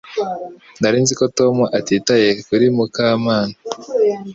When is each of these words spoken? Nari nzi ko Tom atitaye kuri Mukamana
Nari 0.79 0.97
nzi 1.03 1.13
ko 1.19 1.25
Tom 1.37 1.55
atitaye 1.77 2.29
kuri 2.47 2.65
Mukamana 2.75 3.55